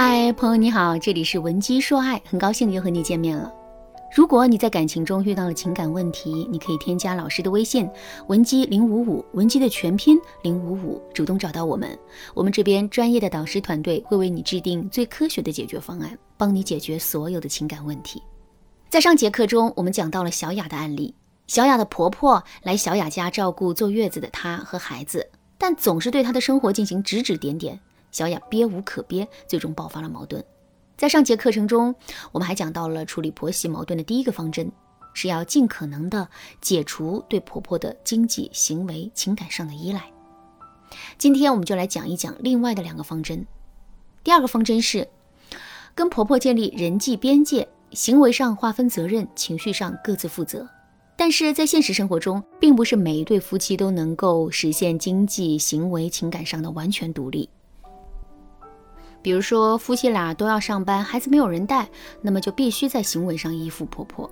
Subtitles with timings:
[0.00, 3.52] 嗨，朋友你好，这里是文姬说爱，很高兴又和你见面了。
[4.14, 7.90] 如果你在感情中遇到了情感问题，你可以添加老师的微信
[8.28, 11.98] 文姬零五五，文姬的全拼零五五，主动找到我们，
[12.32, 18.22] 我们这边专业的导师团队会为你制定最科学的解决方案，帮你解决所有的情感问题。
[18.88, 21.12] 在上节课中，我们讲到了小雅的案例，
[21.48, 25.28] 小雅的婆婆来小雅家照顾坐月子的她和孩子，
[25.58, 27.80] 但总是对她的生活进行指指点点。
[28.10, 30.44] 小雅憋无可憋，最终爆发了矛盾。
[30.96, 31.94] 在上节课程中，
[32.32, 34.70] 我们还讲到了处理婆媳矛盾的第一个方针，
[35.14, 36.28] 是要尽可能的
[36.60, 40.02] 解除对婆婆的经济、行为、情感上的依赖。
[41.18, 43.46] 今天我们就来讲一讲另外的两个方针。
[44.24, 45.06] 第二个方针是
[45.94, 50.68] 跟婆婆建立人际边界，行为上划分责任，情绪上各自负责。
[51.16, 57.48] 但是在现实生活中，并不是每一对夫妻都能够实现经济、行为、情感上的完全独立。
[59.20, 61.88] 比如说，夫妻俩都要上班，孩子没有人带，
[62.22, 64.30] 那么就必须在行为上依附婆婆。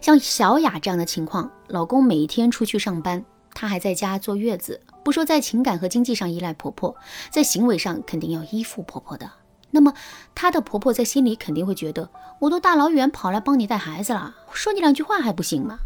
[0.00, 6.94] 像小雅这样的情况，老公每天出去上班，她还在家坐月子，不说在情感和经济上依赖婆婆，
[7.30, 9.30] 在行为上肯定要依附婆婆的。
[9.70, 9.94] 那么
[10.34, 15.78] 她的婆婆在心里肯定会觉得，我都大老远跑来帮你带孩子了，说你两句话还不行吗？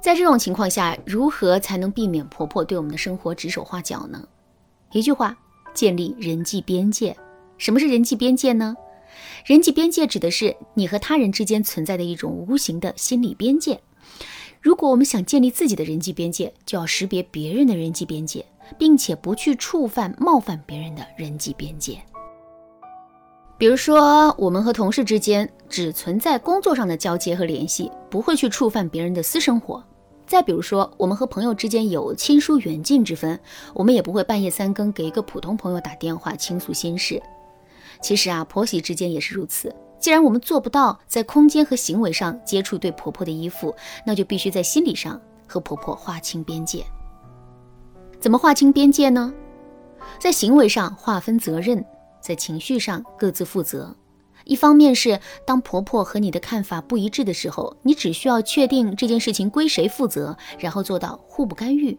[0.00, 4.22] 在这种情况下，如何才能避免婆婆对我们的生活指手画脚呢？
[4.92, 5.36] 一句话，
[5.74, 7.16] 建立人际边界。
[7.60, 8.74] 什么是人际边界呢？
[9.44, 13.78] 人际边界指的是你和他人之间存在的一种无形的心理边界。
[14.62, 18.42] 如果我们想建立自己的人际边界，就要识别别人的人际边界，
[18.78, 22.00] 并且不去触犯、冒犯别人的人际边界。
[23.58, 29.84] 比如说，我们和同事之间只存在工作上的交接和联系，不会去触犯别人的私生活。
[30.26, 33.38] 再比如说，我们和朋友之间有亲疏远近之分，
[33.74, 37.22] 我们也不会半夜三更给一个普通朋友打电话倾诉心事。
[38.00, 39.74] 其实啊，婆媳之间也是如此。
[39.98, 43.74] 既然我们做不到在空间和行为上接触对婆婆的依附，
[44.06, 46.84] 那就必须在心理上和婆婆划清边界。
[48.18, 49.32] 怎么划清边界呢？
[50.18, 51.84] 在行为上划分责任，
[52.20, 53.94] 在情绪上各自负责。
[54.44, 61.98] 一方面是当婆婆和你的看法不一致的时候，你只需要确定这件事情归谁负责，然后做到互不干预。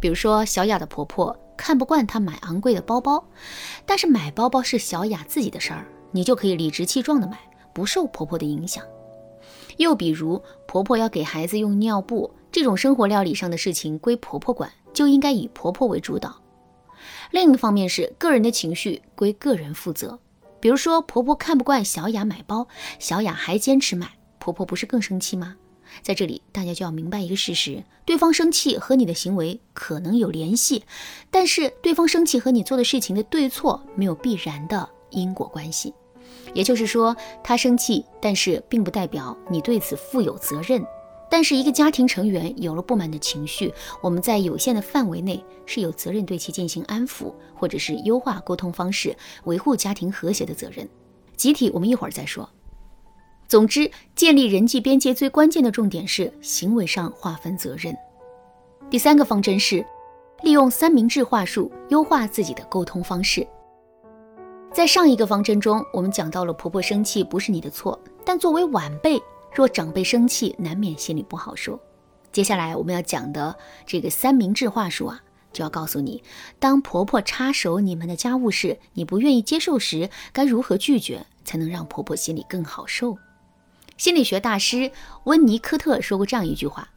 [0.00, 1.38] 比如说小雅的婆婆。
[1.56, 3.22] 看不惯她买昂贵的包包，
[3.84, 7.38] 但是买包包是小雅自己的事儿，你就可以理直气壮的买，
[7.74, 8.82] 不受婆婆的影响。
[9.76, 16.34] 又比如，婆婆要给孩子用尿布，这种生活料理上的事情归婆婆管，就应该以婆婆为主导。
[17.30, 20.18] 另一方面是个人的情绪归个人负责。
[20.60, 22.66] 比如说，婆婆看不惯小雅买包，
[22.98, 24.08] 小雅还坚持买，
[24.38, 25.56] 婆婆不是更生气吗？
[26.02, 30.84] 在这里，大家就要明白一个事实：对方生气和你的行为可能有联系，
[31.30, 35.92] 但是对方生气和你做的事情的对错没有必然的因果关系。
[36.54, 40.84] 也就是说，他生气，但是并不代表你对此负有责任。
[41.32, 50.88] 但是一个家庭成员有了不满的情绪，我们在有限的范围内是有责任对其进行安抚，或者是优化沟通方式，维护家庭和谐的责任。
[51.36, 52.48] 集体，我们一会儿再说。
[53.50, 57.92] 总之，建立人际边界最关键的重点是行为上划分责任。
[58.88, 59.84] 第三个方针是
[60.44, 63.44] 利用三明治话术优化自己的沟通方式。
[64.72, 69.20] 在上一个方针中，我们讲到了婆婆生气不是你的错，但作为晚辈，
[69.52, 71.76] 若长辈生气，难免心里不好受。
[72.30, 75.20] 接下来我们要讲的这个三明治话术啊，
[75.52, 76.22] 就要告诉你，
[76.60, 83.18] 当婆婆插手你们的家务事，你不愿意接受时，该如何拒绝，才能让婆婆心里更好受。
[84.00, 84.90] 心理学大师
[85.24, 86.88] 温尼科特说过这样一句话：“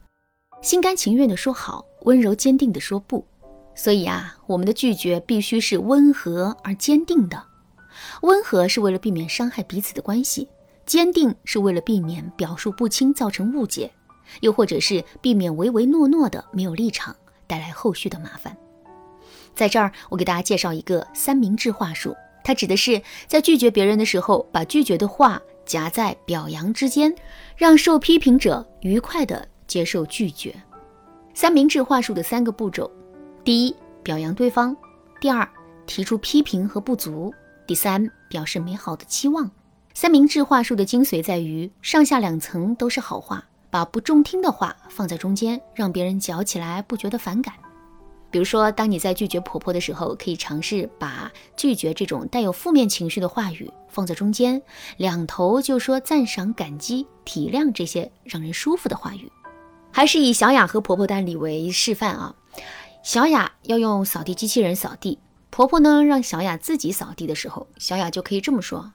[0.64, 3.22] 心甘情愿地说好，温柔坚定地说不。”
[3.76, 7.44] 所以啊，我们的拒绝必须是温和而坚定的。
[8.22, 10.48] 温和是为了避免伤害彼此的关系，
[10.86, 13.92] 坚定是为了避免表述不清造成误解，
[14.40, 17.14] 又或者是避免唯唯诺诺的没有立场
[17.46, 18.56] 带来后续的麻烦。
[19.54, 25.42] 在这儿，我给大家介绍一个三明治话术，它指的是在拒绝别人的时候，把拒绝的话。
[25.64, 27.14] 夹在表扬之间，
[27.56, 30.54] 让受批评者愉快地接受拒绝。
[31.34, 32.90] 三明治话术的三个步骤：
[33.42, 34.74] 第一，表扬对方；
[35.20, 35.48] 第二，
[35.86, 37.30] 提出批评和不足；
[37.66, 39.50] 第三，表示美好的期望。
[39.94, 47.54] 三明治话术的精髓在于上下两层都是好话，把不中听的话放在中间，让别人嚼起来不觉得反感。
[48.34, 54.60] 比如说，当你在拒绝婆婆的时候，可以尝试把拒绝这种带有负面情绪的话语放在中间，
[54.96, 59.30] 两头就说赞赏、感激、体谅这些让人舒服的话语。
[59.92, 62.34] 还是以小雅和婆婆的案例为示范啊。
[63.04, 65.20] 小雅要用扫地机器人扫地，
[65.50, 68.94] 婆婆呢让小雅自己扫地的时候，小雅就可以这么说：“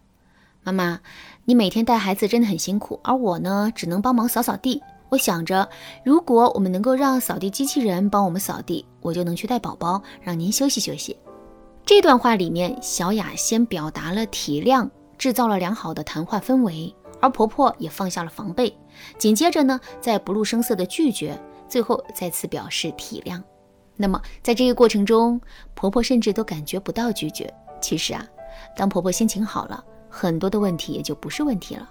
[0.65, 0.99] 妈妈，
[1.45, 4.83] 你每天带孩子真的很辛苦，而我呢只能帮忙扫扫地。
[5.09, 5.67] 我想着，
[6.03, 11.17] 如果我们能够让扫地机器人帮我们扫地，我就能去带宝宝，让您休息休息。”
[11.85, 18.77] 这段话里面，小雅先表达了体谅，制造了良好的谈话氛围，而婆婆也放下了防备。
[19.17, 21.35] 紧接着呢，在不露声色的拒绝，
[21.67, 23.41] 最后再次表示体谅。
[23.95, 25.41] 那么，在这个过程中，
[25.73, 27.51] 婆婆甚至都感觉不到拒绝。
[27.81, 28.23] 其实啊，
[28.77, 31.89] 当婆婆心情好了，很多的问题也就不是问题了。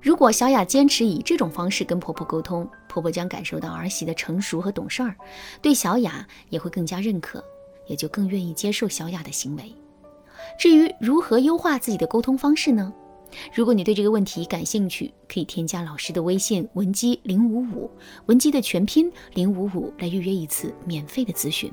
[0.00, 5.14] 如果小雅坚持以这种方式跟婆婆沟通，婆婆将感受到儿媳的成熟和懂事儿，
[5.60, 7.44] 对小雅也会更加认可。
[7.86, 9.74] 也就更愿意接受小雅的行为。
[10.56, 12.92] 至于如何优化自己的沟通方式呢？
[13.52, 17.90] 如果你对这个问题感兴趣，可以添加老师的微信文姬零五五，
[18.26, 21.68] 文姬的全拼零五五来预约一次免费的咨询。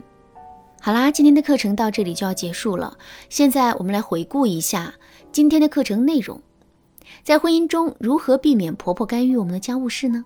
[0.81, 2.97] 好啦，今天的课程到这里就要结束了。
[3.30, 4.91] 现在我们来回顾一下
[5.31, 6.41] 今天的课程内容。
[7.24, 10.25] 在婚姻中，如何避免婆婆干预我们的家务事呢？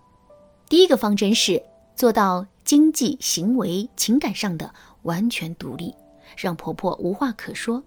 [0.69, 1.63] 第一个方针是
[1.95, 4.73] 做到经济、行为、情感上的。
[5.03, 5.95] 完全独立，
[6.37, 7.83] 让婆婆无话可说。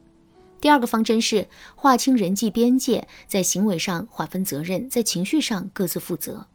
[0.61, 1.47] 第二个方针是
[1.77, 6.49] 划清人际边界，在行为上划分责任，在情绪上各自负责。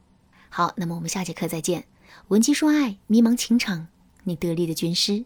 [0.50, 1.86] 好，那么我们下节课再见。
[2.28, 3.88] 文姬说爱，迷茫情场，
[4.26, 5.24] 你得力的军师。